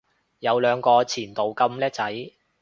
[0.39, 2.31] 有兩個前度咁叻仔